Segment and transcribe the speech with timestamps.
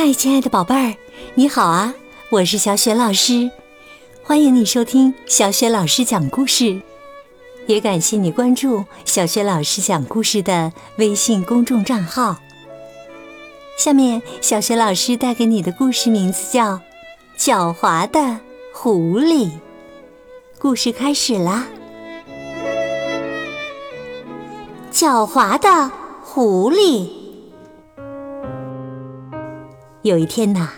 [0.00, 0.94] 嗨，亲爱的宝贝儿，
[1.34, 1.92] 你好啊！
[2.30, 3.50] 我是小雪老师，
[4.22, 6.80] 欢迎你收听小雪老师讲故事，
[7.66, 12.36] 也感谢你关注小雪老师讲故事的微信公众账号。
[13.76, 16.74] 下面，小雪老师带给你的故事名字叫
[17.36, 18.38] 《狡猾的
[18.72, 19.46] 狐狸》。
[20.60, 21.66] 故事开始啦！
[24.92, 25.90] 狡猾的
[26.22, 27.17] 狐狸。
[30.08, 30.70] 有一天呐，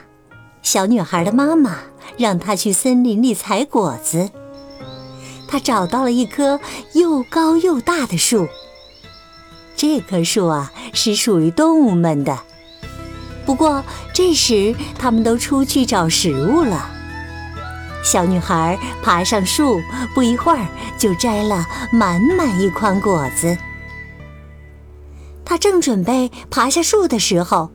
[0.60, 1.76] 小女孩的妈妈
[2.18, 4.28] 让她去森林里采果子。
[5.46, 6.58] 她找到了一棵
[6.94, 8.48] 又高又大的树。
[9.76, 12.40] 这棵树啊，是属于动物们的。
[13.46, 16.90] 不过这时，他们都出去找食物了。
[18.02, 19.80] 小女孩爬上树，
[20.12, 20.66] 不一会儿
[20.98, 23.56] 就摘了满满一筐果子。
[25.44, 27.70] 她正准备爬下树的时候，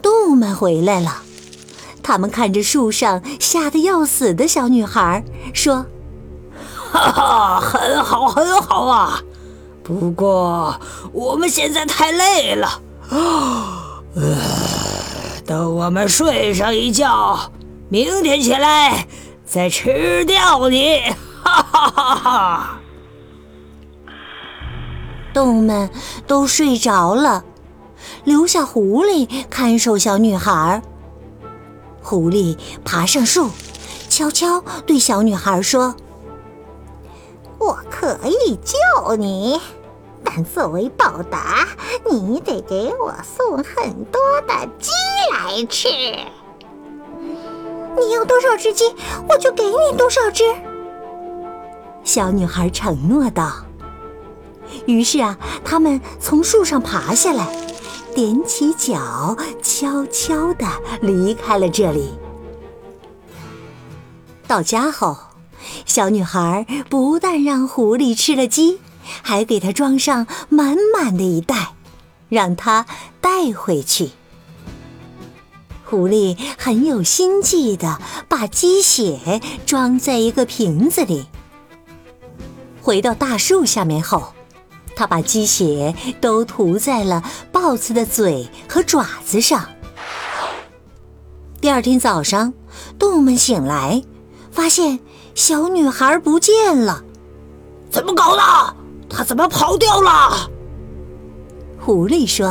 [0.00, 1.22] 动物们回来了，
[2.02, 5.86] 他们看着树上吓得要死的小女孩，说
[6.92, 9.20] ：“哈哈，很好，很好啊！
[9.82, 10.80] 不过
[11.12, 14.36] 我们现在太累了，呃，
[15.44, 17.50] 等我们睡上一觉，
[17.88, 19.06] 明天起来
[19.44, 21.00] 再吃掉你！”
[21.42, 22.78] 哈哈哈哈！
[25.34, 25.90] 动物们
[26.26, 27.42] 都睡着了。
[28.24, 30.82] 留下狐狸看守小女孩。
[32.02, 33.50] 狐狸爬上树，
[34.08, 35.94] 悄悄对小女孩说
[37.58, 39.60] ：“我可以救你，
[40.24, 41.68] 但作为报答，
[42.10, 44.90] 你得给我送很多的鸡
[45.32, 45.88] 来吃。
[47.98, 48.84] 你要多少只鸡，
[49.28, 50.42] 我就给你多少只。”
[52.02, 53.52] 小女孩承诺道。
[54.86, 57.61] 于是啊，他们从树上爬下来。
[58.14, 60.66] 踮起脚，悄悄地
[61.00, 62.12] 离开了这里。
[64.46, 65.16] 到家后，
[65.86, 68.78] 小女孩不但让狐狸吃了鸡，
[69.22, 71.74] 还给它装上满满的一袋，
[72.28, 72.84] 让它
[73.20, 74.10] 带回去。
[75.84, 81.26] 狐狸很有心计地把鸡血装在一个瓶子里。
[82.82, 84.34] 回到大树下面后。
[84.94, 89.68] 他把鸡血都涂在了豹子的嘴和爪子上。
[91.60, 92.52] 第二天早上，
[92.98, 94.02] 动物们醒来，
[94.50, 94.98] 发现
[95.34, 97.02] 小女孩不见了。
[97.90, 98.42] 怎么搞的？
[99.08, 100.50] 她怎么跑掉了？
[101.78, 102.50] 狐狸说：“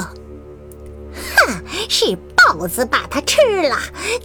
[1.35, 3.77] 哼，是豹子把它吃了。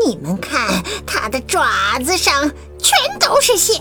[0.05, 3.81] 你们看，它的爪子上全都是血。”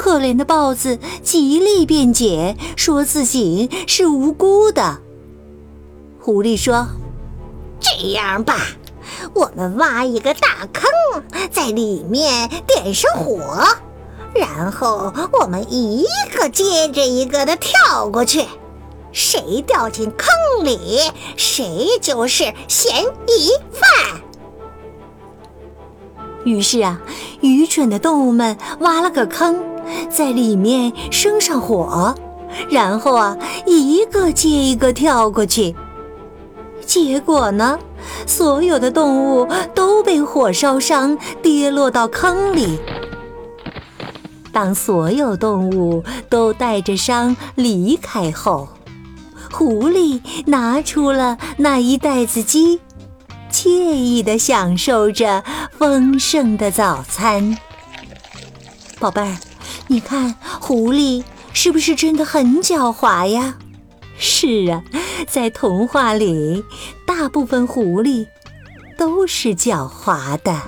[0.00, 4.96] 可怜的豹子极力辩解，说自己是无辜的。
[6.18, 6.86] 狐狸说
[7.78, 8.56] ：“这样吧，
[9.34, 10.90] 我们挖一个大坑，
[11.50, 13.62] 在里面点上火，
[14.32, 18.46] 然后我们一个接着一个的跳过去，
[19.12, 24.22] 谁掉进坑里，谁就是嫌疑犯。”
[26.46, 27.02] 于是啊，
[27.42, 29.69] 愚蠢的动物们挖了个坑。
[30.08, 32.14] 在里面生上火，
[32.68, 33.36] 然后啊，
[33.66, 35.74] 一个接一个跳过去。
[36.86, 37.78] 结果呢，
[38.26, 42.78] 所有的动物都被火烧伤，跌落到坑里。
[44.52, 48.68] 当所有动物都带着伤离开后，
[49.52, 52.80] 狐狸拿出了那一袋子鸡，
[53.52, 55.44] 惬意地享受着
[55.78, 57.56] 丰盛的早餐。
[58.98, 59.49] 宝贝儿。
[59.90, 63.58] 你看，狐狸是不是真的很狡猾呀？
[64.16, 64.84] 是啊，
[65.26, 66.64] 在童话里，
[67.04, 68.24] 大部分狐狸
[68.96, 70.62] 都是狡猾的。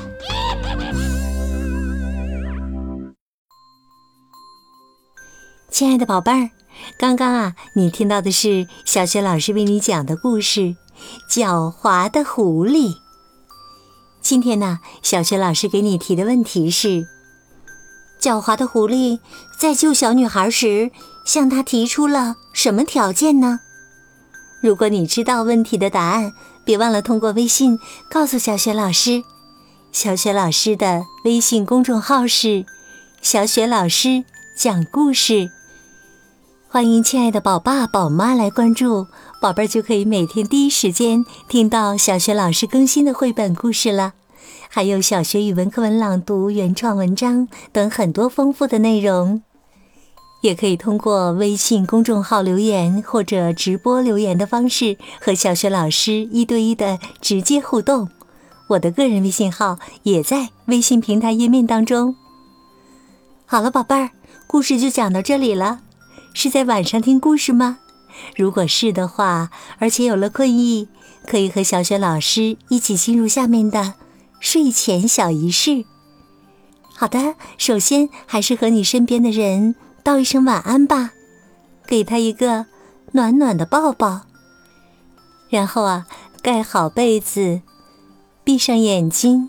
[5.71, 6.50] 亲爱的宝贝儿，
[6.99, 10.61] 刚刚啊，你听到的是小学老师为你讲的故事
[11.31, 12.88] 《狡猾的狐狸》。
[14.20, 17.06] 今天呢，小学老师给你提的问题是。
[18.23, 19.19] 狡猾的狐狸
[19.59, 20.93] 在救小女孩时，
[21.27, 23.59] 向她提出了什么条件呢？
[24.63, 26.33] 如果你知道问题的答案，
[26.65, 29.25] 别忘了通过微信告诉小雪老师。
[29.91, 32.65] 小雪老师的微信公众号是
[33.21, 34.23] “小雪老师
[34.57, 35.51] 讲故事”，
[36.71, 39.09] 欢迎亲爱的宝爸宝妈来关注，
[39.41, 44.13] 宝贝儿就可以每天第一时间听到小雪老师更新的绘本故事了。
[44.69, 49.43] 还有小学语文课文朗读、原创文章等很多丰富的内容。
[50.43, 58.09] 也可以通过微信公众号留言或者直播留言的方式和小雪老师一对一的直接互动。
[58.71, 62.17] 我的个人微信号也在微信平台页面当中。
[63.47, 64.11] 好了，宝贝儿，
[64.49, 65.81] 故事就讲到这里了。
[66.35, 67.79] 是在晚上听故事吗？
[68.35, 70.88] 如果是的话，而且有了困意，
[71.27, 73.95] 可以和小雪老师一起进入下面的
[74.43, 75.85] 睡前小仪式。
[76.97, 81.12] 好的，首先还是和你身边的人道一声晚安吧，
[81.87, 82.67] 给他一个
[83.12, 84.23] 暖暖的抱抱。
[85.49, 86.09] 然后啊，
[86.43, 87.62] 盖好被子，
[88.43, 89.49] 闭上眼睛，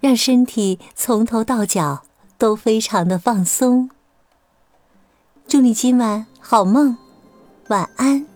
[0.00, 2.02] 让身体从头到脚
[2.36, 3.88] 都非常的放松。
[5.48, 6.98] 祝你今晚好梦，
[7.68, 8.26] 晚安。